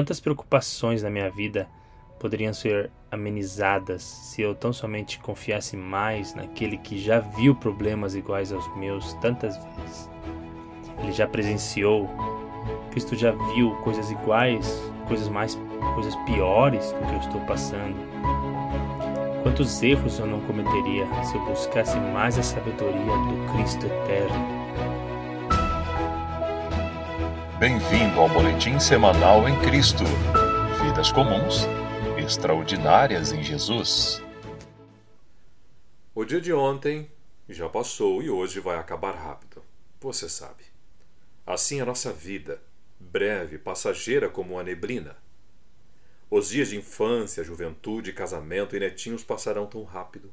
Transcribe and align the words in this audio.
Quantas 0.00 0.18
preocupações 0.18 1.02
na 1.02 1.10
minha 1.10 1.28
vida 1.28 1.68
poderiam 2.18 2.54
ser 2.54 2.90
amenizadas 3.10 4.02
se 4.02 4.40
eu 4.40 4.54
tão 4.54 4.72
somente 4.72 5.18
confiasse 5.18 5.76
mais 5.76 6.34
naquele 6.34 6.78
que 6.78 6.98
já 6.98 7.20
viu 7.20 7.54
problemas 7.54 8.14
iguais 8.14 8.50
aos 8.50 8.66
meus 8.78 9.12
tantas 9.20 9.58
vezes? 9.58 10.08
Ele 11.02 11.12
já 11.12 11.26
presenciou, 11.28 12.08
Cristo 12.90 13.14
já 13.14 13.32
viu 13.52 13.74
coisas 13.84 14.10
iguais, 14.10 14.82
coisas 15.06 15.28
mais, 15.28 15.54
coisas 15.94 16.16
piores 16.24 16.92
do 16.92 17.06
que 17.06 17.12
eu 17.12 17.20
estou 17.20 17.40
passando. 17.42 17.94
Quantos 19.42 19.82
erros 19.82 20.18
eu 20.18 20.26
não 20.26 20.40
cometeria 20.40 21.06
se 21.24 21.36
eu 21.36 21.44
buscasse 21.44 22.00
mais 22.00 22.38
a 22.38 22.42
sabedoria 22.42 22.94
do 22.94 23.52
Cristo 23.52 23.84
eterno? 23.84 25.09
Bem-vindo 27.60 28.18
ao 28.18 28.26
Boletim 28.26 28.80
Semanal 28.80 29.46
em 29.46 29.54
Cristo. 29.60 30.02
Vidas 30.82 31.12
comuns, 31.12 31.66
extraordinárias 32.16 33.32
em 33.32 33.42
Jesus. 33.42 34.22
O 36.14 36.24
dia 36.24 36.40
de 36.40 36.54
ontem 36.54 37.10
já 37.46 37.68
passou 37.68 38.22
e 38.22 38.30
hoje 38.30 38.60
vai 38.60 38.78
acabar 38.78 39.14
rápido. 39.14 39.62
Você 40.00 40.26
sabe. 40.26 40.64
Assim 41.46 41.80
é 41.80 41.82
a 41.82 41.84
nossa 41.84 42.10
vida, 42.10 42.62
breve, 42.98 43.58
passageira 43.58 44.30
como 44.30 44.58
a 44.58 44.62
neblina. 44.62 45.18
Os 46.30 46.48
dias 46.48 46.70
de 46.70 46.78
infância, 46.78 47.44
juventude, 47.44 48.14
casamento 48.14 48.74
e 48.74 48.80
netinhos 48.80 49.22
passarão 49.22 49.66
tão 49.66 49.84
rápido. 49.84 50.32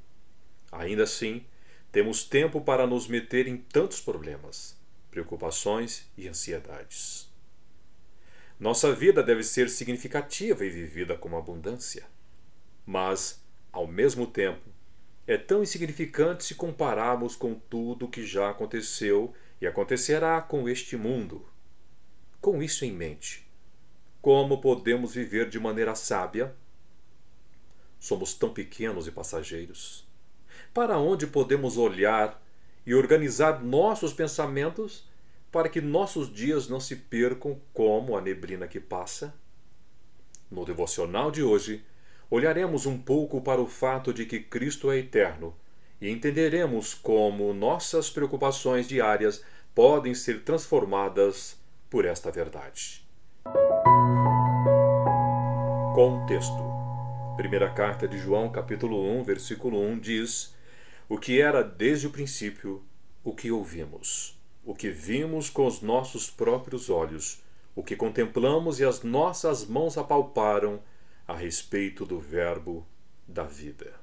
Ainda 0.71 1.03
assim, 1.03 1.45
temos 1.91 2.23
tempo 2.23 2.61
para 2.61 2.87
nos 2.87 3.05
meter 3.05 3.49
em 3.49 3.57
tantos 3.57 3.99
problemas 3.99 4.76
preocupações 5.09 6.09
e 6.17 6.27
ansiedades. 6.27 7.29
Nossa 8.59 8.91
vida 8.93 9.21
deve 9.21 9.43
ser 9.43 9.69
significativa 9.69 10.65
e 10.65 10.69
vivida 10.69 11.15
com 11.15 11.37
abundância. 11.37 12.05
Mas, 12.85 13.43
ao 13.71 13.85
mesmo 13.85 14.25
tempo, 14.25 14.69
é 15.27 15.37
tão 15.37 15.61
insignificante 15.61 16.43
se 16.43 16.55
compararmos 16.55 17.35
com 17.35 17.53
tudo 17.53 18.07
que 18.07 18.25
já 18.25 18.49
aconteceu 18.49 19.33
e 19.61 19.67
acontecerá 19.67 20.41
com 20.41 20.67
este 20.67 20.95
mundo. 20.95 21.45
Com 22.39 22.63
isso 22.63 22.85
em 22.85 22.91
mente, 22.91 23.47
como 24.21 24.59
podemos 24.59 25.13
viver 25.13 25.49
de 25.49 25.59
maneira 25.59 25.95
sábia? 25.95 26.55
Somos 27.99 28.33
tão 28.33 28.53
pequenos 28.53 29.07
e 29.07 29.11
passageiros. 29.11 30.07
Para 30.73 30.97
onde 30.97 31.27
podemos 31.27 31.77
olhar 31.77 32.41
e 32.87 32.95
organizar 32.95 33.61
nossos 33.61 34.13
pensamentos 34.13 35.05
para 35.51 35.67
que 35.67 35.81
nossos 35.81 36.33
dias 36.33 36.69
não 36.69 36.79
se 36.79 36.95
percam 36.95 37.59
como 37.73 38.15
a 38.15 38.21
neblina 38.21 38.65
que 38.65 38.79
passa? 38.79 39.35
No 40.49 40.63
devocional 40.63 41.29
de 41.29 41.43
hoje, 41.43 41.83
olharemos 42.31 42.85
um 42.85 42.97
pouco 42.97 43.41
para 43.41 43.59
o 43.59 43.67
fato 43.67 44.13
de 44.13 44.25
que 44.25 44.39
Cristo 44.39 44.89
é 44.89 44.99
eterno 44.99 45.53
e 45.99 46.09
entenderemos 46.09 46.93
como 46.93 47.53
nossas 47.53 48.09
preocupações 48.09 48.87
diárias 48.87 49.43
podem 49.75 50.15
ser 50.15 50.45
transformadas 50.45 51.59
por 51.89 52.05
esta 52.05 52.31
verdade. 52.31 53.05
Contexto. 55.93 56.77
Primeira 57.35 57.69
carta 57.69 58.07
de 58.07 58.17
João, 58.17 58.49
capítulo 58.49 59.03
1, 59.19 59.23
versículo 59.23 59.77
1 59.77 59.99
diz: 59.99 60.56
o 61.09 61.17
que 61.17 61.41
era 61.41 61.63
desde 61.63 62.07
o 62.07 62.09
princípio, 62.09 62.83
o 63.23 63.33
que 63.33 63.51
ouvimos, 63.51 64.37
o 64.65 64.73
que 64.73 64.89
vimos 64.89 65.49
com 65.49 65.65
os 65.65 65.81
nossos 65.81 66.29
próprios 66.29 66.89
olhos, 66.89 67.41
o 67.75 67.83
que 67.83 67.95
contemplamos 67.95 68.79
e 68.79 68.85
as 68.85 69.03
nossas 69.03 69.65
mãos 69.65 69.97
apalparam 69.97 70.81
a 71.27 71.33
respeito 71.33 72.05
do 72.05 72.19
Verbo 72.19 72.85
da 73.27 73.43
vida. 73.43 73.93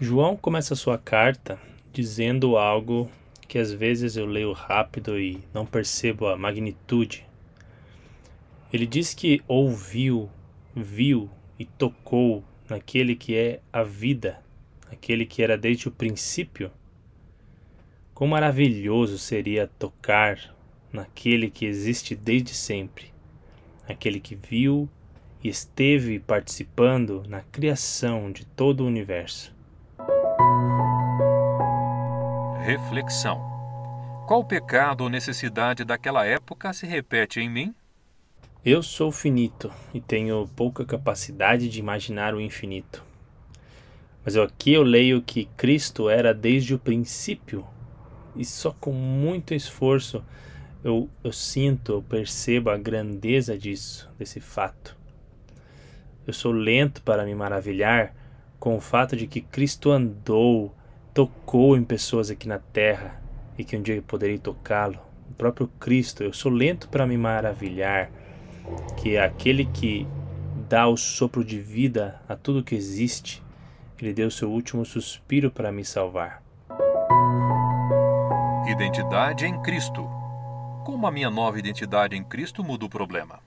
João 0.00 0.36
começa 0.36 0.74
sua 0.74 0.98
carta 0.98 1.58
dizendo 1.92 2.56
algo 2.56 3.10
que 3.46 3.58
às 3.58 3.72
vezes 3.72 4.16
eu 4.16 4.26
leio 4.26 4.52
rápido 4.52 5.18
e 5.18 5.42
não 5.52 5.64
percebo 5.64 6.26
a 6.26 6.36
magnitude. 6.36 7.26
Ele 8.72 8.86
diz 8.86 9.12
que 9.12 9.42
ouviu, 9.46 10.30
viu 10.74 11.30
e 11.58 11.66
tocou 11.66 12.42
naquele 12.68 13.14
que 13.14 13.36
é 13.36 13.60
a 13.70 13.82
vida 13.82 14.42
aquele 14.92 15.24
que 15.24 15.42
era 15.42 15.56
desde 15.56 15.88
o 15.88 15.90
princípio, 15.90 16.70
quão 18.14 18.28
maravilhoso 18.28 19.18
seria 19.18 19.66
tocar 19.78 20.54
naquele 20.92 21.50
que 21.50 21.64
existe 21.64 22.14
desde 22.14 22.54
sempre, 22.54 23.12
aquele 23.88 24.20
que 24.20 24.34
viu 24.34 24.88
e 25.42 25.48
esteve 25.48 26.20
participando 26.20 27.24
na 27.26 27.40
criação 27.40 28.30
de 28.30 28.44
todo 28.44 28.84
o 28.84 28.86
universo. 28.86 29.52
Reflexão: 32.60 33.40
Qual 34.28 34.44
pecado 34.44 35.02
ou 35.02 35.10
necessidade 35.10 35.84
daquela 35.84 36.24
época 36.24 36.72
se 36.72 36.86
repete 36.86 37.40
em 37.40 37.48
mim? 37.48 37.74
Eu 38.64 38.82
sou 38.82 39.10
finito 39.10 39.72
e 39.92 40.00
tenho 40.00 40.48
pouca 40.54 40.84
capacidade 40.84 41.68
de 41.68 41.80
imaginar 41.80 42.32
o 42.34 42.40
infinito. 42.40 43.11
Mas 44.24 44.36
aqui 44.36 44.72
eu 44.72 44.82
leio 44.82 45.20
que 45.20 45.46
Cristo 45.56 46.08
era 46.08 46.32
desde 46.32 46.74
o 46.74 46.78
princípio, 46.78 47.66
e 48.36 48.44
só 48.44 48.74
com 48.80 48.92
muito 48.92 49.52
esforço 49.52 50.24
eu, 50.84 51.08
eu 51.22 51.32
sinto, 51.32 51.92
eu 51.92 52.02
percebo 52.02 52.70
a 52.70 52.76
grandeza 52.76 53.56
disso, 53.56 54.10
desse 54.18 54.40
fato. 54.40 54.96
Eu 56.26 56.32
sou 56.32 56.52
lento 56.52 57.02
para 57.02 57.24
me 57.24 57.34
maravilhar 57.34 58.14
com 58.58 58.76
o 58.76 58.80
fato 58.80 59.16
de 59.16 59.26
que 59.26 59.40
Cristo 59.40 59.90
andou, 59.90 60.74
tocou 61.12 61.76
em 61.76 61.84
pessoas 61.84 62.30
aqui 62.30 62.46
na 62.46 62.58
terra 62.58 63.20
e 63.58 63.64
que 63.64 63.76
um 63.76 63.82
dia 63.82 63.96
eu 63.96 64.02
poderei 64.02 64.38
tocá-lo. 64.38 64.98
O 65.30 65.34
próprio 65.34 65.68
Cristo, 65.80 66.22
eu 66.22 66.32
sou 66.32 66.50
lento 66.50 66.88
para 66.88 67.06
me 67.06 67.16
maravilhar 67.16 68.10
que 69.00 69.16
é 69.16 69.24
aquele 69.24 69.64
que 69.64 70.06
dá 70.68 70.86
o 70.86 70.96
sopro 70.96 71.44
de 71.44 71.58
vida 71.60 72.20
a 72.28 72.36
tudo 72.36 72.62
que 72.62 72.74
existe 72.74 73.41
ele 74.02 74.12
deu 74.12 74.32
seu 74.32 74.50
último 74.50 74.84
suspiro 74.84 75.48
para 75.48 75.70
me 75.70 75.84
salvar. 75.84 76.42
Identidade 78.66 79.46
em 79.46 79.62
Cristo. 79.62 80.02
Como 80.84 81.06
a 81.06 81.10
minha 81.12 81.30
nova 81.30 81.56
identidade 81.56 82.16
em 82.16 82.24
Cristo 82.24 82.64
muda 82.64 82.84
o 82.84 82.88
problema? 82.88 83.38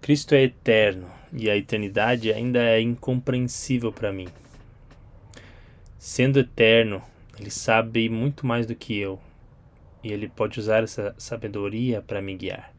Cristo 0.00 0.34
é 0.34 0.42
eterno 0.42 1.08
e 1.32 1.48
a 1.48 1.56
eternidade 1.56 2.32
ainda 2.32 2.58
é 2.58 2.80
incompreensível 2.80 3.92
para 3.92 4.12
mim. 4.12 4.26
Sendo 5.96 6.40
eterno, 6.40 7.00
ele 7.38 7.50
sabe 7.50 8.08
muito 8.08 8.44
mais 8.44 8.66
do 8.66 8.74
que 8.74 8.98
eu 8.98 9.20
e 10.02 10.12
ele 10.12 10.28
pode 10.28 10.58
usar 10.58 10.82
essa 10.82 11.14
sabedoria 11.16 12.02
para 12.02 12.20
me 12.20 12.36
guiar. 12.36 12.72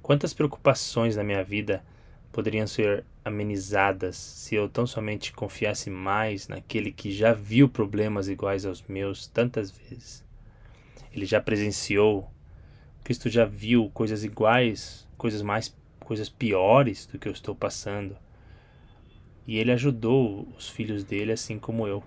Quantas 0.00 0.32
preocupações 0.32 1.16
na 1.16 1.24
minha 1.24 1.42
vida 1.42 1.82
poderiam 2.30 2.66
ser 2.66 3.04
amenizadas 3.24 4.16
se 4.16 4.54
eu 4.54 4.68
tão 4.68 4.86
somente 4.86 5.32
confiasse 5.32 5.90
mais 5.90 6.48
naquele 6.48 6.90
que 6.90 7.10
já 7.10 7.32
viu 7.32 7.68
problemas 7.68 8.28
iguais 8.28 8.64
aos 8.64 8.82
meus 8.82 9.26
tantas 9.26 9.70
vezes. 9.70 10.24
Ele 11.12 11.26
já 11.26 11.40
presenciou, 11.40 12.30
Cristo 13.04 13.28
já 13.28 13.44
viu 13.44 13.90
coisas 13.90 14.24
iguais, 14.24 15.06
coisas 15.18 15.42
mais, 15.42 15.76
coisas 16.00 16.28
piores 16.28 17.06
do 17.06 17.18
que 17.18 17.28
eu 17.28 17.32
estou 17.32 17.54
passando. 17.54 18.16
E 19.46 19.58
ele 19.58 19.72
ajudou 19.72 20.48
os 20.56 20.68
filhos 20.68 21.04
dele 21.04 21.32
assim 21.32 21.58
como 21.58 21.86
eu. 21.86 22.02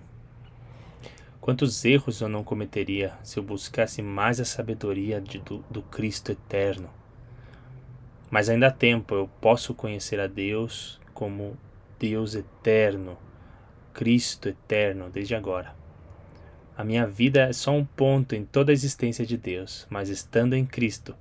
Quantos 1.40 1.84
erros 1.84 2.22
eu 2.22 2.28
não 2.28 2.42
cometeria 2.42 3.12
se 3.22 3.38
eu 3.38 3.42
buscasse 3.42 4.00
mais 4.00 4.40
a 4.40 4.46
sabedoria 4.46 5.20
de, 5.20 5.38
do, 5.40 5.58
do 5.70 5.82
Cristo 5.82 6.32
eterno? 6.32 6.88
Mas 8.30 8.48
ainda 8.48 8.68
há 8.68 8.70
tempo, 8.70 9.14
eu 9.14 9.28
posso 9.40 9.74
conhecer 9.74 10.18
a 10.18 10.26
Deus 10.26 10.98
como 11.14 11.56
Deus 11.98 12.34
eterno, 12.34 13.16
Cristo 13.92 14.48
eterno, 14.48 15.08
desde 15.08 15.34
agora. 15.34 15.74
A 16.76 16.82
minha 16.84 17.06
vida 17.06 17.42
é 17.42 17.52
só 17.52 17.70
um 17.70 17.84
ponto 17.84 18.34
em 18.34 18.44
toda 18.44 18.72
a 18.72 18.74
existência 18.74 19.24
de 19.24 19.36
Deus, 19.36 19.86
mas 19.88 20.08
estando 20.08 20.54
em 20.54 20.66
Cristo, 20.66 21.14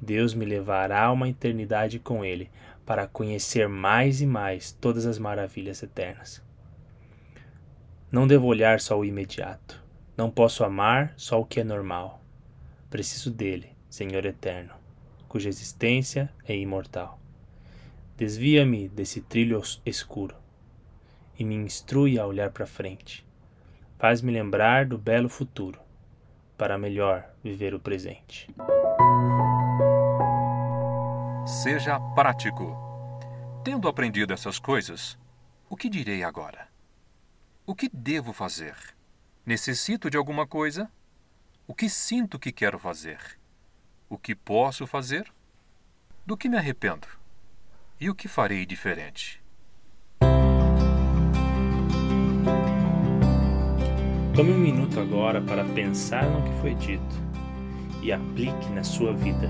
Deus 0.00 0.34
me 0.34 0.44
levará 0.44 1.04
a 1.04 1.12
uma 1.12 1.28
eternidade 1.28 1.98
com 1.98 2.24
Ele, 2.24 2.50
para 2.86 3.06
conhecer 3.06 3.68
mais 3.68 4.20
e 4.20 4.26
mais 4.26 4.72
todas 4.72 5.06
as 5.06 5.18
maravilhas 5.18 5.82
eternas. 5.82 6.42
Não 8.10 8.26
devo 8.26 8.46
olhar 8.46 8.80
só 8.80 8.98
o 8.98 9.04
imediato. 9.04 9.82
Não 10.16 10.30
posso 10.30 10.64
amar 10.64 11.14
só 11.16 11.40
o 11.40 11.46
que 11.46 11.60
é 11.60 11.64
normal. 11.64 12.22
Preciso 12.90 13.30
dele, 13.30 13.70
Senhor 13.88 14.26
eterno 14.26 14.84
cuja 15.34 15.48
existência 15.48 16.30
é 16.46 16.56
imortal. 16.56 17.18
Desvia-me 18.16 18.88
desse 18.88 19.20
trilho 19.20 19.60
escuro 19.84 20.36
e 21.36 21.44
me 21.44 21.56
instrui 21.56 22.16
a 22.16 22.24
olhar 22.24 22.50
para 22.50 22.64
frente. 22.64 23.26
Faz-me 23.98 24.30
lembrar 24.30 24.86
do 24.86 24.96
belo 24.96 25.28
futuro, 25.28 25.80
para 26.56 26.78
melhor 26.78 27.28
viver 27.42 27.74
o 27.74 27.80
presente. 27.80 28.48
Seja 31.44 31.98
prático. 32.14 32.76
Tendo 33.64 33.88
aprendido 33.88 34.32
essas 34.32 34.60
coisas, 34.60 35.18
o 35.68 35.76
que 35.76 35.88
direi 35.88 36.22
agora? 36.22 36.68
O 37.66 37.74
que 37.74 37.90
devo 37.92 38.32
fazer? 38.32 38.76
Necessito 39.44 40.08
de 40.08 40.16
alguma 40.16 40.46
coisa? 40.46 40.88
O 41.66 41.74
que 41.74 41.88
sinto 41.88 42.38
que 42.38 42.52
quero 42.52 42.78
fazer? 42.78 43.18
O 44.08 44.16
que 44.16 44.36
posso 44.36 44.86
fazer? 44.86 45.32
Do 46.24 46.36
que 46.36 46.48
me 46.48 46.56
arrependo? 46.56 47.23
E 48.04 48.10
o 48.10 48.14
que 48.14 48.28
farei 48.28 48.66
diferente? 48.66 49.42
Tome 54.36 54.52
um 54.52 54.58
minuto 54.58 55.00
agora 55.00 55.40
para 55.40 55.64
pensar 55.64 56.28
no 56.28 56.42
que 56.42 56.60
foi 56.60 56.74
dito 56.74 57.14
e 58.02 58.12
aplique 58.12 58.68
na 58.74 58.84
sua 58.84 59.14
vida. 59.14 59.48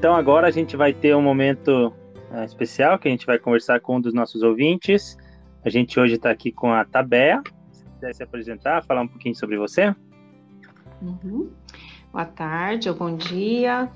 Então 0.00 0.14
agora 0.14 0.46
a 0.46 0.50
gente 0.50 0.78
vai 0.78 0.94
ter 0.94 1.14
um 1.14 1.20
momento 1.20 1.92
uh, 2.30 2.42
especial 2.42 2.98
que 2.98 3.06
a 3.06 3.10
gente 3.10 3.26
vai 3.26 3.38
conversar 3.38 3.80
com 3.80 3.96
um 3.96 4.00
dos 4.00 4.14
nossos 4.14 4.42
ouvintes. 4.42 5.14
A 5.62 5.68
gente 5.68 6.00
hoje 6.00 6.14
está 6.14 6.30
aqui 6.30 6.50
com 6.50 6.72
a 6.72 6.86
Tabea. 6.86 7.42
Se 7.70 7.84
quiser 7.84 8.14
se 8.14 8.22
apresentar, 8.22 8.82
falar 8.82 9.02
um 9.02 9.08
pouquinho 9.08 9.34
sobre 9.34 9.58
você. 9.58 9.94
Uhum. 11.02 11.50
Boa 12.10 12.24
tarde 12.24 12.88
ou 12.88 12.94
bom 12.94 13.14
dia. 13.14 13.90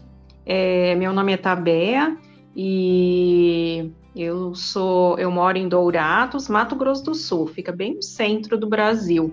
É, 0.45 0.95
meu 0.95 1.11
nome 1.15 1.33
é 1.33 1.39
Tabea 1.39 2.19
e 2.55 3.91
eu 4.15 4.55
sou, 4.55 5.19
eu 5.19 5.31
moro 5.31 5.57
em 5.57 5.67
Dourados, 5.67 6.51
Mato 6.51 6.77
Grosso 6.77 7.03
do 7.03 7.15
Sul. 7.15 7.47
Fica 7.47 7.73
bem 7.73 7.95
no 7.95 8.03
centro 8.03 8.59
do 8.59 8.69
Brasil, 8.69 9.33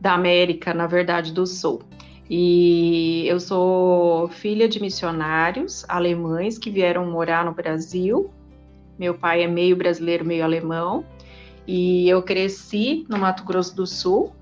da 0.00 0.14
América, 0.14 0.72
na 0.72 0.86
verdade, 0.86 1.32
do 1.32 1.44
Sul. 1.44 1.82
E 2.28 3.24
eu 3.28 3.38
sou 3.38 4.28
filha 4.28 4.68
de 4.68 4.80
missionários 4.80 5.84
alemães 5.88 6.58
que 6.58 6.70
vieram 6.70 7.06
morar 7.06 7.44
no 7.44 7.52
Brasil. 7.52 8.30
Meu 8.98 9.14
pai 9.14 9.42
é 9.42 9.46
meio 9.46 9.76
brasileiro, 9.76 10.24
meio 10.24 10.42
alemão. 10.42 11.04
E 11.66 12.08
eu 12.08 12.22
cresci 12.22 13.04
no 13.08 13.18
Mato 13.18 13.44
Grosso 13.44 13.76
do 13.76 13.86
Sul. 13.86 14.32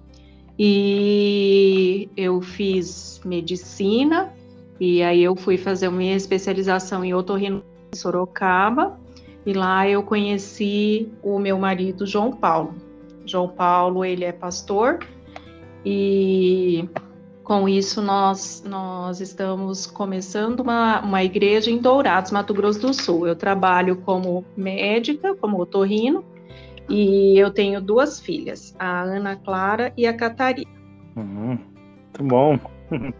E 0.58 2.08
eu 2.16 2.40
fiz 2.40 3.20
medicina. 3.24 4.32
E 4.80 5.02
aí 5.02 5.22
eu 5.22 5.36
fui 5.36 5.58
fazer 5.58 5.90
minha 5.90 6.16
especialização 6.16 7.04
em 7.04 7.12
otorrino 7.12 7.62
em 7.92 7.96
Sorocaba. 7.96 8.98
E 9.44 9.52
lá 9.52 9.86
eu 9.86 10.02
conheci 10.02 11.12
o 11.22 11.38
meu 11.38 11.58
marido 11.58 12.06
João 12.06 12.32
Paulo. 12.32 12.74
João 13.26 13.48
Paulo, 13.48 14.04
ele 14.04 14.24
é 14.24 14.32
pastor. 14.32 15.00
E 15.84 16.88
com 17.44 17.68
isso, 17.68 18.00
nós, 18.00 18.64
nós 18.66 19.20
estamos 19.20 19.86
começando 19.86 20.60
uma, 20.60 21.00
uma 21.02 21.22
igreja 21.22 21.70
em 21.70 21.78
Dourados, 21.78 22.32
Mato 22.32 22.54
Grosso 22.54 22.80
do 22.80 22.94
Sul. 22.94 23.28
Eu 23.28 23.36
trabalho 23.36 23.96
como 23.98 24.44
médica, 24.56 25.34
como 25.36 25.60
otorrino, 25.60 26.24
e 26.88 27.38
eu 27.38 27.50
tenho 27.50 27.80
duas 27.80 28.18
filhas, 28.18 28.74
a 28.78 29.02
Ana 29.02 29.36
Clara 29.36 29.92
e 29.96 30.06
a 30.06 30.14
Catarina. 30.14 30.70
Uhum, 31.14 31.58
muito 31.58 32.24
bom. 32.24 32.58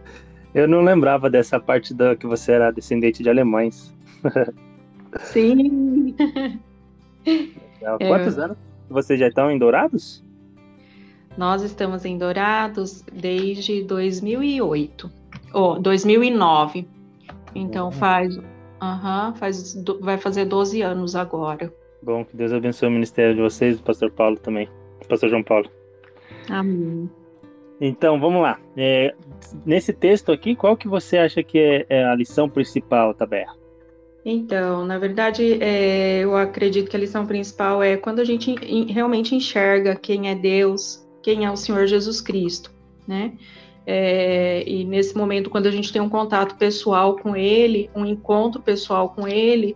Eu 0.53 0.69
não 0.69 0.81
lembrava 0.81 1.29
dessa 1.29 1.59
parte 1.59 1.93
da 1.93 2.15
que 2.15 2.25
você 2.25 2.53
era 2.53 2.71
descendente 2.71 3.21
de 3.21 3.29
alemães. 3.29 3.93
Sim. 5.19 6.15
Quantos 8.07 8.37
é. 8.37 8.41
anos 8.41 8.57
vocês 8.89 9.19
já 9.19 9.27
estão 9.27 9.51
em 9.51 9.59
Dourados? 9.59 10.24
Nós 11.37 11.61
estamos 11.63 12.05
em 12.05 12.17
Dourados 12.17 13.03
desde 13.11 13.83
2008, 13.83 15.11
ou 15.53 15.73
oh, 15.73 15.79
2009. 15.79 16.87
Então 17.53 17.91
faz, 17.91 18.37
uh 18.37 18.41
-huh, 18.81 19.35
faz, 19.35 19.75
vai 19.99 20.17
fazer 20.17 20.45
12 20.45 20.81
anos 20.81 21.15
agora. 21.15 21.73
Bom, 22.01 22.23
que 22.23 22.37
Deus 22.37 22.53
abençoe 22.53 22.87
o 22.87 22.91
ministério 22.91 23.35
de 23.35 23.41
vocês, 23.41 23.77
do 23.77 23.83
pastor 23.83 24.11
Paulo 24.11 24.37
também, 24.37 24.69
pastor 25.09 25.29
João 25.29 25.43
Paulo. 25.43 25.69
Amém. 26.49 27.09
Então, 27.79 28.19
vamos 28.19 28.41
lá. 28.41 28.59
É, 28.77 29.13
nesse 29.65 29.91
texto 29.91 30.31
aqui, 30.31 30.55
qual 30.55 30.77
que 30.77 30.87
você 30.87 31.17
acha 31.17 31.43
que 31.43 31.59
é, 31.59 31.85
é 31.89 32.05
a 32.05 32.15
lição 32.15 32.49
principal, 32.49 33.13
Taber? 33.13 33.47
Então, 34.23 34.85
na 34.85 34.97
verdade, 34.97 35.61
é, 35.61 36.19
eu 36.23 36.35
acredito 36.35 36.89
que 36.89 36.95
a 36.95 36.99
lição 36.99 37.27
principal 37.27 37.83
é 37.83 37.95
quando 37.95 38.19
a 38.19 38.23
gente 38.23 38.55
realmente 38.91 39.35
enxerga 39.35 39.95
quem 39.95 40.29
é 40.29 40.35
Deus, 40.35 41.04
quem 41.25 41.43
é 41.43 41.49
o 41.49 41.57
Senhor 41.57 41.87
Jesus 41.87 42.21
Cristo, 42.21 42.71
né? 43.07 43.33
É, 43.83 44.63
e 44.69 44.85
nesse 44.85 45.17
momento, 45.17 45.49
quando 45.49 45.65
a 45.65 45.71
gente 45.71 45.91
tem 45.91 45.99
um 45.99 46.07
contato 46.07 46.55
pessoal 46.55 47.15
com 47.15 47.35
Ele, 47.35 47.89
um 47.95 48.05
encontro 48.05 48.61
pessoal 48.61 49.09
com 49.09 49.27
Ele, 49.27 49.75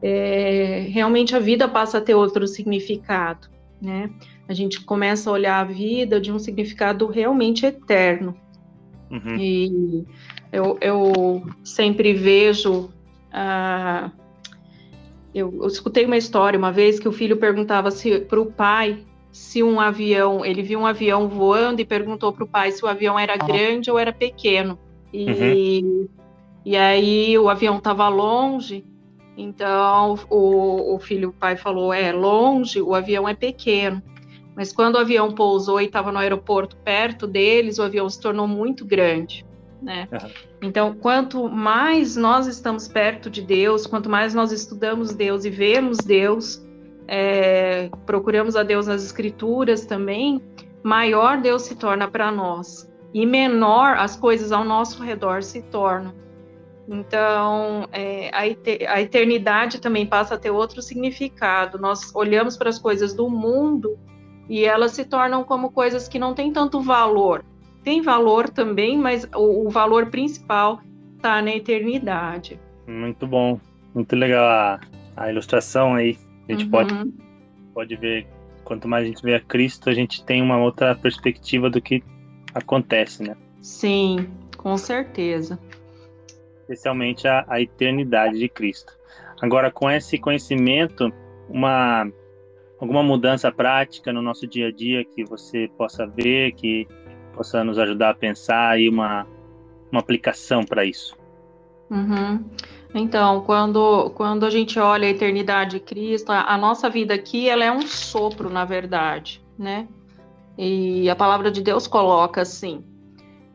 é, 0.00 0.86
realmente 0.88 1.36
a 1.36 1.38
vida 1.38 1.68
passa 1.68 1.98
a 1.98 2.00
ter 2.00 2.14
outro 2.14 2.48
significado, 2.48 3.46
né? 3.80 4.08
A 4.48 4.54
gente 4.54 4.80
começa 4.80 5.28
a 5.28 5.34
olhar 5.34 5.60
a 5.60 5.64
vida 5.64 6.18
de 6.18 6.32
um 6.32 6.38
significado 6.38 7.06
realmente 7.08 7.66
eterno. 7.66 8.34
Uhum. 9.10 9.36
E 9.38 10.04
eu, 10.50 10.78
eu, 10.80 11.46
sempre 11.62 12.14
vejo. 12.14 12.88
Uh, 13.34 14.10
eu, 15.34 15.58
eu 15.60 15.66
escutei 15.66 16.06
uma 16.06 16.16
história 16.16 16.58
uma 16.58 16.72
vez 16.72 16.98
que 16.98 17.06
o 17.06 17.12
filho 17.12 17.36
perguntava 17.36 17.90
para 18.26 18.40
o 18.40 18.46
pai 18.46 19.04
se 19.36 19.62
um 19.62 19.78
avião, 19.78 20.42
ele 20.42 20.62
viu 20.62 20.80
um 20.80 20.86
avião 20.86 21.28
voando 21.28 21.78
e 21.78 21.84
perguntou 21.84 22.32
para 22.32 22.44
o 22.44 22.48
pai 22.48 22.72
se 22.72 22.82
o 22.82 22.88
avião 22.88 23.18
era 23.18 23.36
grande 23.36 23.90
ou 23.90 23.98
era 23.98 24.10
pequeno. 24.10 24.78
E, 25.12 25.82
uhum. 25.82 26.08
e 26.64 26.74
aí 26.74 27.38
o 27.38 27.50
avião 27.50 27.76
estava 27.76 28.08
longe, 28.08 28.82
então 29.36 30.18
o, 30.30 30.94
o 30.94 30.98
filho, 30.98 31.28
o 31.28 31.32
pai 31.34 31.54
falou: 31.54 31.92
é 31.92 32.12
longe, 32.12 32.80
o 32.80 32.94
avião 32.94 33.28
é 33.28 33.34
pequeno. 33.34 34.02
Mas 34.56 34.72
quando 34.72 34.94
o 34.94 34.98
avião 34.98 35.30
pousou 35.30 35.82
e 35.82 35.84
estava 35.84 36.10
no 36.10 36.18
aeroporto 36.18 36.74
perto 36.76 37.26
deles, 37.26 37.78
o 37.78 37.82
avião 37.82 38.08
se 38.08 38.18
tornou 38.18 38.48
muito 38.48 38.86
grande. 38.86 39.44
Né? 39.82 40.08
Uhum. 40.10 40.30
Então, 40.62 40.94
quanto 40.94 41.46
mais 41.46 42.16
nós 42.16 42.46
estamos 42.46 42.88
perto 42.88 43.28
de 43.28 43.42
Deus, 43.42 43.86
quanto 43.86 44.08
mais 44.08 44.32
nós 44.32 44.50
estudamos 44.50 45.14
Deus 45.14 45.44
e 45.44 45.50
vemos 45.50 45.98
Deus, 45.98 46.65
é, 47.08 47.90
procuramos 48.04 48.56
a 48.56 48.62
Deus 48.62 48.86
nas 48.86 49.04
Escrituras 49.04 49.84
também, 49.84 50.42
maior 50.82 51.40
Deus 51.40 51.62
se 51.62 51.74
torna 51.74 52.08
para 52.08 52.30
nós 52.30 52.90
e 53.12 53.24
menor 53.24 53.96
as 53.96 54.16
coisas 54.16 54.52
ao 54.52 54.64
nosso 54.64 55.02
redor 55.02 55.42
se 55.42 55.62
tornam. 55.62 56.12
Então, 56.88 57.88
é, 57.92 58.30
a 58.32 59.00
eternidade 59.00 59.80
também 59.80 60.06
passa 60.06 60.34
a 60.34 60.38
ter 60.38 60.50
outro 60.50 60.80
significado. 60.80 61.78
Nós 61.78 62.14
olhamos 62.14 62.56
para 62.56 62.68
as 62.68 62.78
coisas 62.78 63.12
do 63.12 63.28
mundo 63.28 63.98
e 64.48 64.64
elas 64.64 64.92
se 64.92 65.04
tornam 65.04 65.42
como 65.42 65.72
coisas 65.72 66.06
que 66.06 66.18
não 66.18 66.34
têm 66.34 66.52
tanto 66.52 66.80
valor. 66.80 67.44
Tem 67.82 68.02
valor 68.02 68.48
também, 68.48 68.96
mas 68.98 69.28
o, 69.34 69.66
o 69.66 69.70
valor 69.70 70.06
principal 70.06 70.80
está 71.16 71.42
na 71.42 71.56
eternidade. 71.56 72.60
Muito 72.86 73.26
bom, 73.26 73.58
muito 73.94 74.14
legal 74.14 74.44
a, 74.44 74.80
a 75.16 75.30
ilustração 75.30 75.94
aí. 75.94 76.16
A 76.48 76.52
gente 76.52 76.64
uhum. 76.64 76.70
pode, 76.70 77.12
pode 77.74 77.96
ver, 77.96 78.26
quanto 78.64 78.88
mais 78.88 79.04
a 79.04 79.06
gente 79.08 79.22
vê 79.22 79.34
a 79.34 79.40
Cristo, 79.40 79.90
a 79.90 79.94
gente 79.94 80.24
tem 80.24 80.42
uma 80.42 80.58
outra 80.58 80.94
perspectiva 80.94 81.68
do 81.68 81.80
que 81.80 82.02
acontece, 82.54 83.22
né? 83.22 83.36
Sim, 83.60 84.28
com 84.56 84.76
certeza. 84.76 85.58
Especialmente 86.62 87.26
a, 87.28 87.44
a 87.48 87.60
eternidade 87.60 88.38
de 88.38 88.48
Cristo. 88.48 88.92
Agora, 89.40 89.70
com 89.70 89.90
esse 89.90 90.18
conhecimento, 90.18 91.12
uma 91.48 92.10
alguma 92.78 93.02
mudança 93.02 93.50
prática 93.50 94.12
no 94.12 94.20
nosso 94.20 94.46
dia 94.46 94.68
a 94.68 94.72
dia 94.72 95.04
que 95.04 95.24
você 95.24 95.70
possa 95.76 96.06
ver, 96.06 96.52
que 96.52 96.86
possa 97.34 97.64
nos 97.64 97.78
ajudar 97.78 98.10
a 98.10 98.14
pensar 98.14 98.78
e 98.78 98.88
uma, 98.88 99.26
uma 99.90 100.00
aplicação 100.00 100.62
para 100.62 100.84
isso. 100.84 101.16
Uhum. 101.90 102.44
Então, 102.98 103.42
quando, 103.42 104.10
quando 104.14 104.46
a 104.46 104.50
gente 104.50 104.78
olha 104.78 105.06
a 105.06 105.10
eternidade 105.10 105.72
de 105.72 105.80
Cristo, 105.80 106.32
a, 106.32 106.56
nossa 106.56 106.88
vida 106.88 107.12
aqui, 107.12 107.46
ela 107.46 107.62
é 107.62 107.70
um 107.70 107.82
sopro, 107.82 108.48
na 108.48 108.64
verdade, 108.64 109.44
né? 109.58 109.86
E 110.56 111.08
a 111.10 111.14
palavra 111.14 111.50
de 111.50 111.60
Deus 111.60 111.86
coloca 111.86 112.40
assim. 112.40 112.82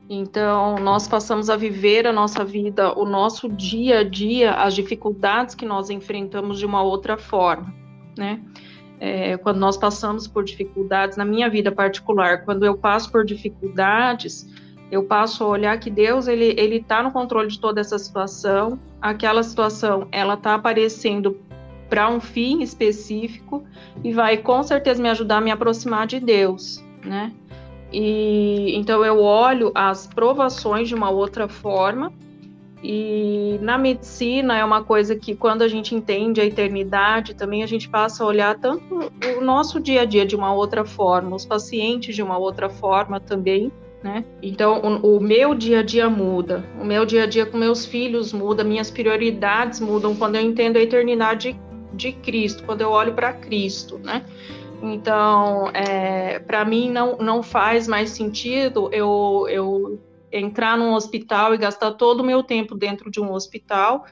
Então, 0.08 0.76
nós 0.76 1.08
passamos 1.08 1.50
a 1.50 1.56
viver 1.56 2.06
a 2.06 2.14
nossa 2.14 2.46
vida, 2.46 2.94
o 2.96 3.04
nosso 3.04 3.50
dia 3.50 4.02
a 4.02 4.04
dia, 4.04 4.54
as 4.54 4.76
dificuldades 4.76 5.56
que 5.56 5.66
nós 5.66 5.90
enfrentamos 5.90 6.60
de 6.60 6.66
uma 6.66 6.84
outra 6.84 7.18
forma, 7.18 7.74
né? 8.16 8.40
É, 9.00 9.38
quando 9.38 9.58
nós 9.58 9.76
passamos 9.76 10.28
por 10.28 10.44
dificuldades, 10.44 11.18
na 11.18 11.26
minha 11.26 11.50
vida 11.50 11.72
particular, 11.72 12.46
quando 12.46 12.64
eu 12.64 12.78
passo 12.78 13.12
por 13.12 13.26
dificuldades, 13.26 14.46
eu 14.92 15.06
passo 15.06 15.44
a 15.46 15.48
olhar 15.48 15.80
que 15.80 15.90
Deus 15.90 16.28
ele 16.28 16.54
ele 16.58 16.76
está 16.76 17.02
no 17.02 17.12
controle 17.12 17.48
de 17.48 17.60
toda 17.60 17.80
essa 17.80 17.98
situação. 17.98 18.78
Aquela 19.02 19.42
situação 19.42 20.08
ela 20.12 20.34
está 20.34 20.54
aparecendo 20.56 21.40
para 21.90 22.10
um 22.10 22.20
fim 22.20 22.62
específico 22.62 23.64
e 24.04 24.12
vai 24.12 24.38
com 24.38 24.62
certeza 24.62 25.02
me 25.02 25.10
ajudar 25.10 25.38
a 25.38 25.42
me 25.42 25.50
aproximar 25.50 26.06
de 26.06 26.20
Deus, 26.20 26.84
né? 27.04 27.32
E 27.92 28.76
então 28.76 29.04
eu 29.04 29.22
olho 29.22 29.72
as 29.74 30.08
provações 30.08 30.90
de 30.90 30.96
uma 30.96 31.10
outra 31.10 31.48
forma. 31.48 32.12
E 32.84 33.60
na 33.62 33.78
medicina 33.78 34.58
é 34.58 34.66
uma 34.66 34.84
coisa 34.84 35.16
que 35.16 35.36
quando 35.36 35.62
a 35.62 35.68
gente 35.68 35.94
entende 35.94 36.42
a 36.42 36.46
eternidade, 36.46 37.36
também 37.36 37.62
a 37.62 37.68
gente 37.68 37.88
passa 37.88 38.24
a 38.24 38.28
olhar 38.28 38.58
tanto 38.58 39.12
o 39.38 39.42
nosso 39.42 39.80
dia 39.80 40.02
a 40.02 40.06
dia 40.06 40.26
de 40.26 40.36
uma 40.36 40.52
outra 40.52 40.84
forma, 40.84 41.36
os 41.36 41.46
pacientes 41.46 42.16
de 42.16 42.24
uma 42.24 42.40
outra 42.40 42.70
forma 42.70 43.20
também 43.20 43.72
né? 44.04 44.26
Então, 44.42 44.82
o, 44.82 45.18
o, 45.18 45.20
meu 45.22 45.54
dia 45.54 45.80
a 45.80 45.84
dia 45.84 46.10
muda, 46.10 46.66
o 46.80 46.84
meu 46.84 47.06
dia 47.06 47.24
a 47.24 47.26
dia 47.28 47.46
com 47.46 47.58
meus 47.58 47.86
filhos 47.86 48.34
muda, 48.34 48.64
minhas 48.64 48.90
prioridades 48.90 49.80
mudam 49.80 50.16
quando 50.16 50.36
eu 50.36 50.42
entendo 50.42 50.78
a 50.78 50.82
eternidade 50.82 51.60
de, 51.94 52.12
Cristo, 52.14 52.64
quando 52.64 52.82
eu 52.82 52.90
olho 52.90 53.14
para 53.14 53.34
Cristo, 53.34 54.00
né? 54.00 54.26
Então, 54.82 55.70
é, 55.74 56.40
para 56.40 56.66
mim 56.66 56.90
não, 56.90 57.18
não 57.18 57.44
faz 57.44 57.88
mais 57.88 58.10
sentido 58.10 58.90
eu, 58.92 59.46
eu 59.48 60.02
entrar 60.32 60.76
num 60.76 60.94
hospital 60.94 61.54
e 61.54 61.58
gastar 61.58 61.92
todo 61.92 62.22
o 62.22 62.24
meu 62.24 62.42
tempo 62.42 62.74
dentro 62.74 63.12
de 63.12 63.22
um 63.22 63.32
hospital, 63.32 64.06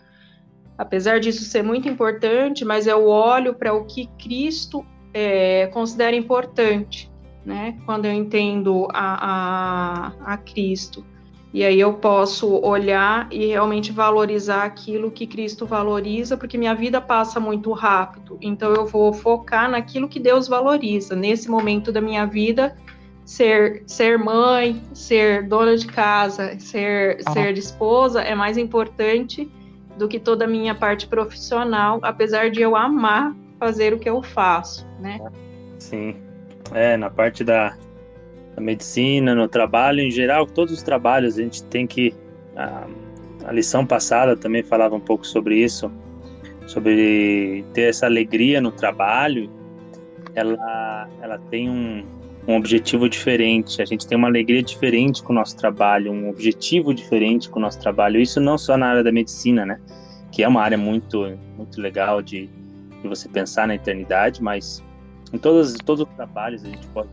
apesar 0.77 1.19
disso 1.19 1.43
ser 1.45 1.63
muito 1.63 1.89
importante, 1.89 2.63
mas 2.63 2.85
eu 2.85 3.07
olho 3.07 3.55
para 3.55 3.73
o 3.73 3.85
que 3.85 4.07
Cristo 4.21 4.85
é, 5.11 5.65
considera 5.67 6.15
importante 6.15 7.09
né? 7.49 7.75
Quando 7.83 8.05
eu 8.05 8.13
entendo 8.13 8.87
a, 8.93 10.13
a, 10.23 10.33
a 10.33 10.37
Cristo. 10.37 11.03
E 11.51 11.63
aí 11.63 11.79
eu 11.79 11.93
posso 11.93 12.63
olhar 12.63 13.27
e 13.31 13.47
realmente 13.47 13.91
valorizar 13.91 14.65
aquilo 14.65 15.09
que 15.09 15.25
Cristo 15.25 15.65
valoriza, 15.65 16.37
porque 16.37 16.59
minha 16.59 16.75
vida 16.75 17.01
passa 17.01 17.39
muito 17.39 17.71
rápido. 17.71 18.37
Então 18.39 18.71
eu 18.71 18.85
vou 18.85 19.11
focar 19.11 19.67
naquilo 19.67 20.07
que 20.07 20.19
Deus 20.19 20.47
valoriza. 20.47 21.15
Nesse 21.15 21.49
momento 21.49 21.91
da 21.91 21.99
minha 21.99 22.23
vida, 22.27 22.77
ser 23.25 23.81
ser 23.87 24.19
mãe, 24.19 24.79
ser 24.93 25.47
dona 25.47 25.75
de 25.75 25.87
casa, 25.87 26.55
ser 26.59 27.19
ah. 27.25 27.31
ser 27.31 27.57
esposa 27.57 28.21
é 28.21 28.35
mais 28.35 28.59
importante 28.59 29.51
do 29.97 30.07
que 30.07 30.19
toda 30.19 30.45
a 30.45 30.47
minha 30.47 30.75
parte 30.75 31.07
profissional, 31.07 31.97
apesar 32.03 32.51
de 32.51 32.61
eu 32.61 32.75
amar 32.75 33.35
fazer 33.57 33.91
o 33.91 33.97
que 33.97 34.07
eu 34.07 34.21
faço, 34.21 34.87
né? 34.99 35.19
Sim. 35.79 36.28
É, 36.73 36.97
na 36.97 37.09
parte 37.09 37.43
da, 37.43 37.75
da 38.55 38.61
medicina, 38.61 39.33
no 39.33 39.47
trabalho 39.47 40.01
em 40.01 40.11
geral, 40.11 40.45
todos 40.45 40.73
os 40.73 40.83
trabalhos 40.83 41.37
a 41.37 41.41
gente 41.41 41.63
tem 41.63 41.87
que. 41.87 42.13
A, 42.55 42.87
a 43.45 43.51
lição 43.51 43.85
passada 43.85 44.35
também 44.35 44.61
falava 44.61 44.95
um 44.95 44.99
pouco 44.99 45.25
sobre 45.25 45.57
isso, 45.57 45.91
sobre 46.67 47.63
ter 47.73 47.83
essa 47.83 48.05
alegria 48.05 48.61
no 48.61 48.71
trabalho. 48.71 49.49
Ela, 50.35 51.09
ela 51.21 51.39
tem 51.49 51.69
um, 51.69 52.05
um 52.47 52.55
objetivo 52.55 53.09
diferente. 53.09 53.81
A 53.81 53.85
gente 53.85 54.05
tem 54.07 54.17
uma 54.17 54.27
alegria 54.27 54.61
diferente 54.61 55.23
com 55.23 55.33
o 55.33 55.35
nosso 55.35 55.55
trabalho, 55.55 56.11
um 56.11 56.29
objetivo 56.29 56.93
diferente 56.93 57.49
com 57.49 57.59
o 57.59 57.61
nosso 57.61 57.79
trabalho. 57.79 58.19
Isso 58.19 58.39
não 58.39 58.57
só 58.57 58.77
na 58.77 58.87
área 58.87 59.03
da 59.03 59.11
medicina, 59.11 59.65
né? 59.65 59.79
Que 60.31 60.43
é 60.43 60.47
uma 60.47 60.61
área 60.61 60.77
muito, 60.77 61.37
muito 61.57 61.81
legal 61.81 62.21
de, 62.21 62.47
de 63.01 63.07
você 63.07 63.27
pensar 63.29 63.67
na 63.67 63.75
eternidade, 63.75 64.43
mas 64.43 64.83
em 65.33 65.37
todos, 65.37 65.75
todos 65.85 66.05
os 66.07 66.15
trabalhos 66.15 66.63
a 66.63 66.67
gente 66.67 66.87
pode 66.87 67.09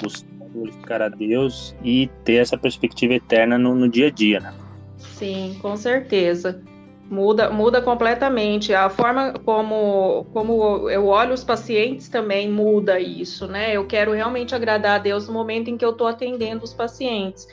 buscar 0.00 0.34
glorificar 0.54 1.02
a 1.02 1.08
Deus 1.08 1.74
e 1.82 2.08
ter 2.24 2.34
essa 2.34 2.56
perspectiva 2.56 3.14
eterna 3.14 3.58
no, 3.58 3.74
no 3.74 3.88
dia 3.88 4.06
a 4.06 4.10
dia, 4.10 4.40
né? 4.40 4.54
Sim, 4.96 5.58
com 5.60 5.76
certeza. 5.76 6.62
Muda, 7.10 7.50
muda 7.50 7.82
completamente. 7.82 8.72
A 8.72 8.88
forma 8.88 9.34
como, 9.44 10.24
como 10.32 10.88
eu 10.88 11.06
olho 11.06 11.34
os 11.34 11.44
pacientes 11.44 12.08
também 12.08 12.50
muda 12.50 12.98
isso, 12.98 13.46
né? 13.46 13.76
Eu 13.76 13.86
quero 13.86 14.12
realmente 14.12 14.54
agradar 14.54 14.96
a 14.96 15.02
Deus 15.02 15.26
no 15.26 15.34
momento 15.34 15.68
em 15.68 15.76
que 15.76 15.84
eu 15.84 15.90
estou 15.90 16.06
atendendo 16.06 16.64
os 16.64 16.72
pacientes. 16.72 17.46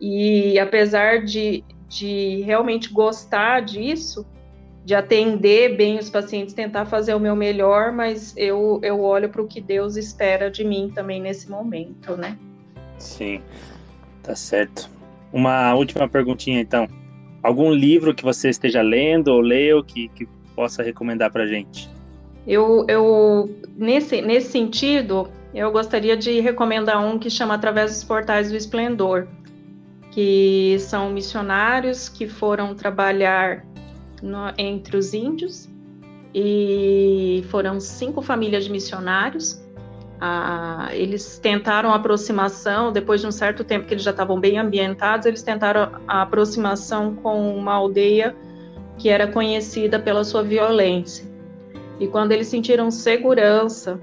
E 0.00 0.58
apesar 0.58 1.24
de, 1.24 1.62
de 1.88 2.40
realmente 2.42 2.92
gostar 2.92 3.60
disso, 3.60 4.26
de 4.84 4.94
atender 4.94 5.76
bem 5.76 5.98
os 5.98 6.10
pacientes, 6.10 6.52
tentar 6.52 6.84
fazer 6.84 7.14
o 7.14 7.20
meu 7.20 7.34
melhor, 7.34 7.90
mas 7.90 8.34
eu, 8.36 8.78
eu 8.82 9.00
olho 9.00 9.30
para 9.30 9.40
o 9.40 9.46
que 9.46 9.60
Deus 9.60 9.96
espera 9.96 10.50
de 10.50 10.62
mim 10.62 10.92
também 10.94 11.20
nesse 11.20 11.50
momento, 11.50 12.16
né? 12.16 12.36
Sim, 12.98 13.40
tá 14.22 14.36
certo. 14.36 14.90
Uma 15.32 15.74
última 15.74 16.06
perguntinha 16.06 16.60
então. 16.60 16.86
Algum 17.42 17.72
livro 17.72 18.14
que 18.14 18.22
você 18.22 18.50
esteja 18.50 18.82
lendo 18.82 19.28
ou 19.28 19.40
leu 19.40 19.82
que, 19.82 20.08
que 20.08 20.28
possa 20.54 20.82
recomendar 20.82 21.32
para 21.32 21.46
gente? 21.46 21.88
Eu, 22.46 22.84
eu 22.86 23.50
nesse, 23.76 24.20
nesse 24.20 24.52
sentido, 24.52 25.30
eu 25.54 25.72
gostaria 25.72 26.14
de 26.14 26.40
recomendar 26.40 27.02
um 27.02 27.18
que 27.18 27.30
chama 27.30 27.54
Através 27.54 27.90
dos 27.90 28.04
Portais 28.04 28.50
do 28.50 28.56
Esplendor, 28.56 29.26
que 30.10 30.76
são 30.78 31.10
missionários 31.10 32.08
que 32.08 32.28
foram 32.28 32.74
trabalhar 32.74 33.64
no, 34.22 34.52
entre 34.58 34.96
os 34.96 35.14
índios 35.14 35.68
e 36.34 37.44
foram 37.48 37.78
cinco 37.78 38.20
famílias 38.20 38.64
de 38.64 38.72
missionários. 38.72 39.62
Ah, 40.20 40.88
eles 40.92 41.38
tentaram 41.38 41.92
aproximação, 41.92 42.92
depois 42.92 43.20
de 43.20 43.26
um 43.26 43.32
certo 43.32 43.62
tempo 43.62 43.86
que 43.86 43.94
eles 43.94 44.02
já 44.02 44.10
estavam 44.10 44.40
bem 44.40 44.58
ambientados, 44.58 45.26
eles 45.26 45.42
tentaram 45.42 46.00
a 46.08 46.22
aproximação 46.22 47.14
com 47.14 47.56
uma 47.56 47.74
aldeia 47.74 48.34
que 48.96 49.08
era 49.08 49.26
conhecida 49.26 49.98
pela 49.98 50.24
sua 50.24 50.42
violência. 50.42 51.24
E 52.00 52.06
quando 52.06 52.32
eles 52.32 52.48
sentiram 52.48 52.90
segurança, 52.90 54.00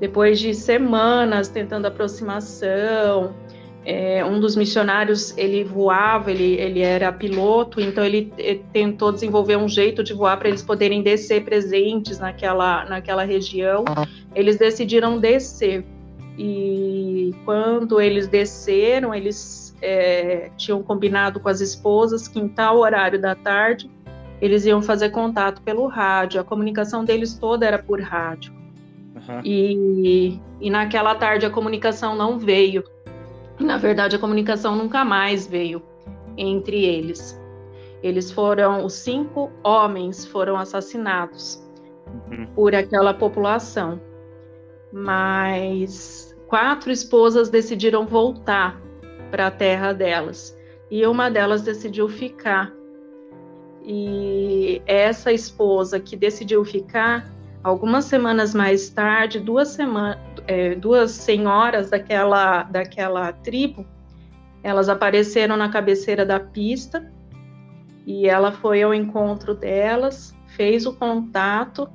depois 0.00 0.38
de 0.38 0.54
semanas 0.54 1.48
tentando 1.48 1.86
aproximação, 1.86 3.34
é, 3.84 4.24
um 4.24 4.40
dos 4.40 4.56
missionários 4.56 5.36
ele 5.36 5.62
voava, 5.62 6.30
ele, 6.30 6.54
ele 6.54 6.80
era 6.80 7.12
piloto, 7.12 7.80
então 7.80 8.04
ele, 8.04 8.32
ele 8.38 8.64
tentou 8.72 9.12
desenvolver 9.12 9.56
um 9.56 9.68
jeito 9.68 10.02
de 10.02 10.14
voar 10.14 10.38
para 10.38 10.48
eles 10.48 10.62
poderem 10.62 11.02
descer 11.02 11.44
presentes 11.44 12.18
naquela, 12.18 12.84
naquela 12.86 13.24
região. 13.24 13.84
Eles 14.34 14.56
decidiram 14.56 15.18
descer 15.18 15.84
e 16.38 17.32
quando 17.44 18.00
eles 18.00 18.26
desceram, 18.26 19.14
eles 19.14 19.76
é, 19.82 20.50
tinham 20.56 20.82
combinado 20.82 21.38
com 21.38 21.48
as 21.48 21.60
esposas 21.60 22.26
que 22.26 22.40
em 22.40 22.48
tal 22.48 22.78
horário 22.78 23.20
da 23.20 23.34
tarde 23.34 23.90
eles 24.40 24.64
iam 24.64 24.82
fazer 24.82 25.10
contato 25.10 25.62
pelo 25.62 25.86
rádio. 25.86 26.40
A 26.40 26.44
comunicação 26.44 27.04
deles 27.04 27.34
toda 27.34 27.66
era 27.66 27.78
por 27.78 28.00
rádio. 28.00 28.52
Uhum. 29.14 29.40
E, 29.44 30.40
e 30.60 30.70
naquela 30.70 31.14
tarde 31.14 31.46
a 31.46 31.50
comunicação 31.50 32.16
não 32.16 32.38
veio. 32.38 32.82
Na 33.58 33.76
verdade, 33.76 34.16
a 34.16 34.18
comunicação 34.18 34.74
nunca 34.76 35.04
mais 35.04 35.46
veio 35.46 35.82
entre 36.36 36.84
eles. 36.84 37.40
Eles 38.02 38.30
foram, 38.30 38.84
os 38.84 38.94
cinco 38.94 39.50
homens 39.62 40.26
foram 40.26 40.56
assassinados 40.56 41.62
uhum. 42.30 42.46
por 42.54 42.74
aquela 42.74 43.14
população. 43.14 44.00
Mas 44.92 46.36
quatro 46.46 46.90
esposas 46.90 47.48
decidiram 47.48 48.06
voltar 48.06 48.80
para 49.30 49.46
a 49.46 49.50
terra 49.50 49.92
delas. 49.92 50.56
E 50.90 51.06
uma 51.06 51.30
delas 51.30 51.62
decidiu 51.62 52.08
ficar. 52.08 52.72
E 53.82 54.82
essa 54.86 55.32
esposa 55.32 56.00
que 56.00 56.16
decidiu 56.16 56.64
ficar, 56.64 57.30
algumas 57.62 58.04
semanas 58.04 58.54
mais 58.54 58.88
tarde, 58.90 59.40
duas, 59.40 59.68
semanas 59.68 60.18
é, 60.46 60.74
duas 60.74 61.12
senhoras 61.12 61.90
daquela, 61.90 62.64
daquela 62.64 63.32
tribo, 63.32 63.86
elas 64.62 64.88
apareceram 64.88 65.56
na 65.56 65.68
cabeceira 65.68 66.24
da 66.24 66.40
pista 66.40 67.12
e 68.06 68.28
ela 68.28 68.52
foi 68.52 68.82
ao 68.82 68.94
encontro 68.94 69.54
delas, 69.54 70.34
fez 70.48 70.86
o 70.86 70.94
contato 70.94 71.88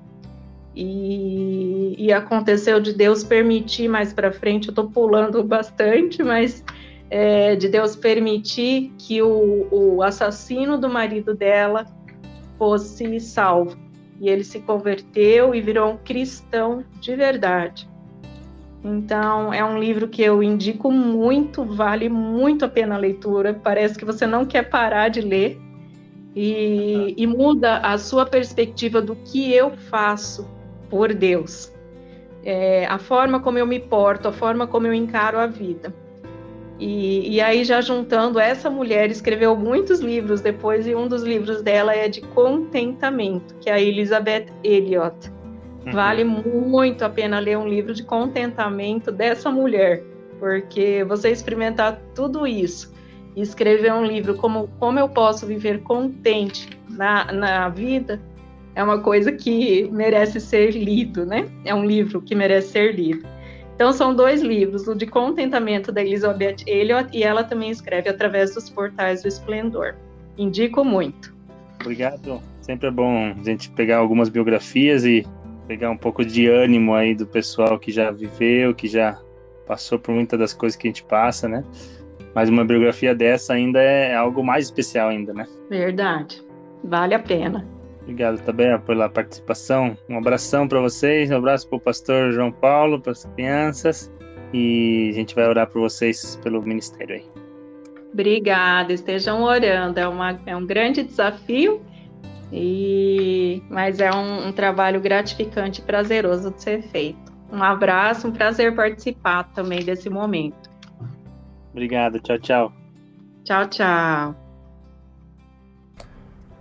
e, 0.75 1.95
e 1.97 2.13
aconteceu 2.13 2.79
de 2.79 2.93
Deus 2.93 3.23
permitir 3.23 3.87
mais 3.87 4.13
para 4.13 4.31
frente. 4.31 4.67
Eu 4.67 4.71
estou 4.71 4.89
pulando 4.89 5.43
bastante, 5.43 6.23
mas 6.23 6.63
é, 7.09 7.55
de 7.55 7.67
Deus 7.67 7.95
permitir 7.95 8.93
que 8.97 9.21
o, 9.21 9.67
o 9.71 10.03
assassino 10.03 10.77
do 10.77 10.89
marido 10.89 11.33
dela 11.33 11.85
fosse 12.57 13.19
salvo. 13.19 13.77
E 14.21 14.29
ele 14.29 14.43
se 14.43 14.59
converteu 14.59 15.55
e 15.55 15.61
virou 15.61 15.93
um 15.93 15.97
cristão 15.97 16.83
de 16.99 17.15
verdade. 17.15 17.88
Então, 18.83 19.53
é 19.53 19.63
um 19.63 19.77
livro 19.77 20.07
que 20.07 20.21
eu 20.21 20.41
indico 20.41 20.91
muito, 20.91 21.65
vale 21.65 22.07
muito 22.07 22.63
a 22.63 22.69
pena 22.69 22.95
a 22.95 22.97
leitura. 22.97 23.53
Parece 23.53 23.97
que 23.97 24.05
você 24.05 24.25
não 24.25 24.45
quer 24.45 24.69
parar 24.69 25.09
de 25.09 25.21
ler 25.21 25.59
e, 26.35 27.13
e 27.17 27.27
muda 27.27 27.77
a 27.79 27.97
sua 27.97 28.25
perspectiva 28.25 29.01
do 29.01 29.15
que 29.15 29.53
eu 29.53 29.71
faço 29.71 30.47
por 30.89 31.13
Deus. 31.13 31.73
É, 32.43 32.85
a 32.85 32.97
forma 32.97 33.41
como 33.41 33.57
eu 33.57 33.67
me 33.67 33.79
porto, 33.79 34.27
a 34.27 34.31
forma 34.31 34.65
como 34.65 34.87
eu 34.87 34.93
encaro 34.93 35.37
a 35.37 35.45
vida. 35.45 35.93
E, 36.79 37.35
e, 37.35 37.41
aí, 37.41 37.65
já 37.65 37.81
juntando, 37.81 38.39
essa 38.39 38.69
mulher 38.69 39.11
escreveu 39.11 39.53
muitos 39.53 39.99
livros 39.99 40.39
depois, 40.39 40.87
e 40.87 40.95
um 40.95 41.09
dos 41.09 41.23
livros 41.23 41.61
dela 41.61 41.93
é 41.93 42.07
de 42.07 42.21
contentamento, 42.21 43.53
que 43.55 43.69
é 43.69 43.73
a 43.73 43.81
Elizabeth 43.81 44.45
Elliot. 44.63 45.29
Uhum. 45.89 45.95
Vale 45.95 46.23
muito 46.23 47.03
a 47.03 47.09
pena 47.09 47.39
ler 47.39 47.57
um 47.57 47.67
livro 47.67 47.93
de 47.93 48.03
contentamento 48.03 49.11
dessa 49.11 49.49
mulher, 49.49 50.03
porque 50.39 51.03
você 51.03 51.29
experimentar 51.29 51.99
tudo 52.13 52.45
isso 52.45 52.93
e 53.35 53.41
escrever 53.41 53.93
um 53.93 54.05
livro 54.05 54.35
como 54.35 54.69
como 54.79 54.99
eu 54.99 55.09
posso 55.09 55.45
viver 55.45 55.81
contente 55.81 56.69
na, 56.89 57.31
na 57.31 57.69
vida 57.69 58.19
é 58.75 58.83
uma 58.83 58.99
coisa 58.99 59.31
que 59.31 59.89
merece 59.91 60.39
ser 60.39 60.71
lido, 60.71 61.25
né? 61.25 61.49
É 61.65 61.73
um 61.73 61.83
livro 61.83 62.21
que 62.21 62.33
merece 62.33 62.69
ser 62.69 62.95
lido. 62.95 63.27
Então 63.75 63.91
são 63.91 64.13
dois 64.13 64.41
livros, 64.41 64.87
o 64.87 64.95
de 64.95 65.05
contentamento 65.05 65.91
da 65.91 66.01
Elizabeth 66.01 66.57
Elliot 66.67 67.09
e 67.13 67.23
ela 67.23 67.43
também 67.43 67.69
escreve 67.69 68.09
através 68.09 68.53
dos 68.53 68.69
portais 68.69 69.21
do 69.21 69.27
Esplendor. 69.27 69.95
Indico 70.37 70.83
muito. 70.83 71.33
Obrigado. 71.81 72.41
Sempre 72.61 72.87
é 72.87 72.91
bom 72.91 73.33
a 73.37 73.43
gente 73.43 73.69
pegar 73.71 73.97
algumas 73.97 74.29
biografias 74.29 75.05
e 75.05 75.25
pegar 75.69 75.91
um 75.91 75.97
pouco 75.97 76.25
de 76.25 76.47
ânimo 76.47 76.95
aí 76.95 77.13
do 77.13 77.27
pessoal 77.27 77.77
que 77.77 77.91
já 77.91 78.09
viveu, 78.09 78.73
que 78.73 78.87
já 78.87 79.21
passou 79.67 79.99
por 79.99 80.15
muitas 80.15 80.39
das 80.39 80.51
coisas 80.51 80.75
que 80.75 80.87
a 80.87 80.89
gente 80.89 81.03
passa, 81.03 81.47
né? 81.47 81.63
Mas 82.33 82.49
uma 82.49 82.65
biografia 82.65 83.13
dessa 83.13 83.53
ainda 83.53 83.79
é 83.79 84.15
algo 84.15 84.43
mais 84.43 84.65
especial 84.65 85.09
ainda, 85.09 85.31
né? 85.31 85.45
Verdade. 85.69 86.43
Vale 86.83 87.13
a 87.13 87.19
pena. 87.19 87.67
Obrigado 88.01 88.41
também 88.43 88.79
pela 88.79 89.07
participação. 89.07 89.95
Um 90.09 90.17
abração 90.17 90.67
para 90.67 90.81
vocês, 90.81 91.29
um 91.29 91.37
abraço 91.37 91.69
para 91.69 91.77
o 91.77 91.79
pastor 91.79 92.31
João 92.31 92.51
Paulo, 92.51 92.99
para 92.99 93.11
as 93.11 93.25
crianças 93.35 94.11
e 94.51 95.09
a 95.11 95.13
gente 95.13 95.35
vai 95.35 95.47
orar 95.47 95.67
por 95.67 95.81
vocês 95.81 96.35
pelo 96.37 96.63
ministério 96.63 97.17
aí. 97.17 97.25
Obrigada, 98.11 98.91
estejam 98.91 99.43
orando. 99.43 99.99
É, 99.99 100.07
uma, 100.07 100.41
é 100.47 100.55
um 100.55 100.65
grande 100.65 101.03
desafio 101.03 101.79
e, 102.51 103.61
mas 103.69 103.99
é 103.99 104.11
um, 104.11 104.47
um 104.47 104.51
trabalho 104.51 104.99
gratificante 104.99 105.81
e 105.81 105.83
prazeroso 105.83 106.51
de 106.51 106.61
ser 106.61 106.81
feito. 106.83 107.31
Um 107.51 107.63
abraço, 107.63 108.27
um 108.27 108.31
prazer 108.31 108.75
participar 108.75 109.43
também 109.53 109.83
desse 109.83 110.09
momento. 110.09 110.69
Obrigado, 111.71 112.19
tchau, 112.19 112.39
tchau. 112.39 112.73
Tchau, 113.43 113.67
tchau. 113.67 114.35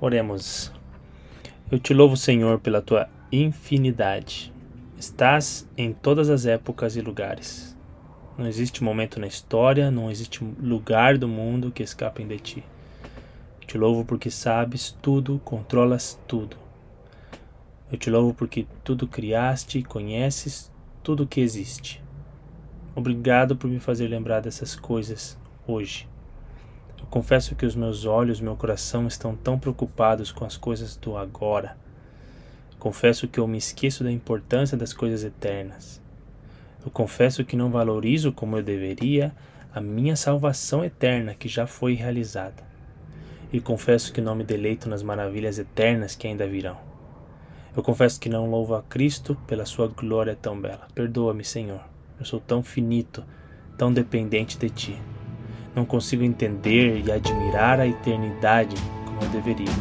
Oremos. 0.01 0.73
Eu 1.71 1.79
te 1.79 1.93
louvo, 1.93 2.17
Senhor, 2.17 2.59
pela 2.61 2.81
tua 2.81 3.09
infinidade. 3.31 4.53
Estás 4.97 5.69
em 5.77 5.93
todas 5.93 6.31
as 6.31 6.47
épocas 6.47 6.97
e 6.97 7.01
lugares. 7.01 7.77
Não 8.39 8.47
existe 8.47 8.83
momento 8.83 9.19
na 9.19 9.27
história, 9.27 9.91
não 9.91 10.11
existe 10.11 10.45
lugar 10.61 11.19
do 11.19 11.29
mundo 11.29 11.71
que 11.71 11.83
escapem 11.83 12.27
de 12.27 12.39
ti. 12.39 12.65
Te 13.69 13.77
louvo 13.77 14.03
porque 14.03 14.31
sabes 14.31 14.97
tudo, 15.03 15.43
controlas 15.45 16.19
tudo. 16.27 16.57
Eu 17.93 17.99
te 17.99 18.09
louvo 18.09 18.33
porque 18.33 18.67
tudo 18.83 19.07
criaste 19.07 19.79
e 19.79 19.83
conheces 19.83 20.73
tudo 21.03 21.27
que 21.27 21.43
existe. 21.43 22.03
Obrigado 22.97 23.57
por 23.57 23.69
me 23.69 23.79
fazer 23.79 24.09
lembrar 24.09 24.41
dessas 24.41 24.75
coisas 24.75 25.37
hoje. 25.67 26.09
Eu 26.99 27.05
confesso 27.09 27.55
que 27.55 27.67
os 27.67 27.77
meus 27.77 28.07
olhos, 28.07 28.41
meu 28.41 28.57
coração 28.57 29.07
estão 29.07 29.37
tão 29.37 29.59
preocupados 29.59 30.33
com 30.33 30.47
as 30.47 30.57
coisas 30.57 30.97
do 30.97 31.19
agora. 31.19 31.77
Confesso 32.79 33.29
que 33.29 33.39
eu 33.39 33.47
me 33.47 33.59
esqueço 33.59 34.03
da 34.03 34.11
importância 34.11 34.79
das 34.79 34.95
coisas 34.95 35.25
eternas. 35.25 36.01
Eu 36.83 36.91
confesso 36.91 37.45
que 37.45 37.55
não 37.55 37.71
valorizo 37.71 38.33
como 38.33 38.57
eu 38.57 38.63
deveria 38.63 39.31
a 39.75 39.79
minha 39.79 40.17
salvação 40.17 40.83
eterna 40.83 41.35
que 41.35 41.49
já 41.49 41.67
foi 41.67 41.93
realizada 41.93 42.68
e 43.53 43.61
confesso 43.61 44.13
que 44.13 44.21
não 44.21 44.35
me 44.35 44.45
deleito 44.45 44.89
nas 44.89 45.03
maravilhas 45.03 45.59
eternas 45.59 46.15
que 46.15 46.27
ainda 46.27 46.47
virão. 46.47 46.77
Eu 47.77 47.83
confesso 47.83 48.21
que 48.21 48.29
não 48.29 48.51
louvo 48.51 48.75
a 48.75 48.83
Cristo 48.83 49.37
pela 49.47 49.65
sua 49.65 49.87
glória 49.89 50.37
tão 50.41 50.61
bela. 50.61 50.89
Perdoa-me, 50.95 51.45
Senhor. 51.45 51.81
Eu 52.19 52.25
sou 52.25 52.41
tão 52.41 52.63
finito, 52.63 53.23
tão 53.77 53.93
dependente 53.93 54.59
de 54.59 54.69
ti. 54.69 55.01
Não 55.75 55.85
consigo 55.85 56.25
entender 56.25 57.01
e 57.05 57.13
admirar 57.13 57.79
a 57.79 57.87
eternidade 57.87 58.75
como 59.05 59.23
eu 59.23 59.29
deveria. 59.29 59.73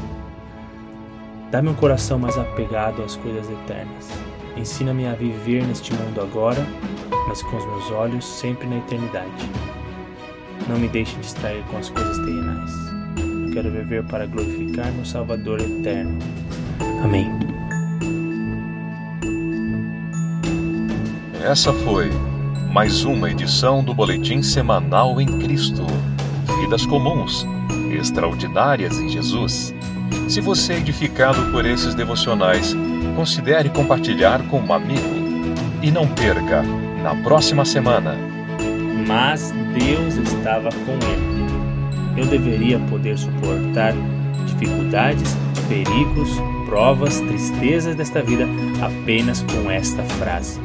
Dá-me 1.50 1.70
um 1.70 1.74
coração 1.74 2.20
mais 2.20 2.38
apegado 2.38 3.02
às 3.02 3.16
coisas 3.16 3.50
eternas. 3.50 4.10
Ensina-me 4.56 5.08
a 5.08 5.14
viver 5.14 5.66
neste 5.66 5.94
mundo 5.94 6.22
agora, 6.22 6.64
mas 7.28 7.42
com 7.42 7.58
os 7.58 7.66
meus 7.66 7.92
olhos 7.92 8.26
sempre 8.26 8.68
na 8.68 8.78
eternidade. 8.78 9.50
Não 10.70 10.78
me 10.78 10.88
deixe 10.88 11.16
distrair 11.18 11.64
com 11.72 11.78
as 11.78 11.90
coisas 11.90 12.18
terrenais 12.18 12.97
quero 13.58 13.72
viver 13.72 14.04
para 14.04 14.28
glorificar 14.28 14.92
meu 14.92 15.04
Salvador 15.04 15.60
eterno. 15.60 16.20
Amém. 17.04 17.28
Essa 21.44 21.74
foi 21.74 22.12
mais 22.72 23.04
uma 23.04 23.32
edição 23.32 23.84
do 23.84 23.96
Boletim 23.96 24.44
Semanal 24.44 25.20
em 25.20 25.40
Cristo. 25.40 25.88
Vidas 26.62 26.86
comuns, 26.86 27.48
extraordinárias 28.00 29.00
em 29.00 29.10
Jesus. 29.10 29.74
Se 30.30 30.40
você 30.40 30.74
é 30.74 30.78
edificado 30.78 31.52
por 31.52 31.66
esses 31.66 31.96
devocionais, 31.96 32.76
considere 33.16 33.70
compartilhar 33.70 34.40
com 34.50 34.60
um 34.60 34.72
amigo. 34.72 35.18
E 35.82 35.90
não 35.90 36.08
perca, 36.08 36.62
na 37.02 37.16
próxima 37.24 37.66
semana. 37.66 38.16
Mas 39.08 39.52
Deus 39.74 40.16
estava 40.18 40.70
com 40.70 40.94
ele 40.94 41.47
eu 42.18 42.26
deveria 42.26 42.80
poder 42.80 43.18
suportar 43.18 43.94
dificuldades, 44.48 45.36
perigos, 45.70 46.30
provas, 46.66 47.20
tristezas 47.22 47.96
desta 47.96 48.22
vida 48.22 48.46
apenas 48.82 49.44
com 49.44 49.70
esta 49.70 50.04
frase: 50.04 50.60